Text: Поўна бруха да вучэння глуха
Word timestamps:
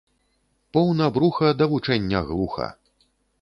Поўна 0.77 1.09
бруха 1.17 1.51
да 1.59 1.67
вучэння 1.75 2.23
глуха 2.31 2.67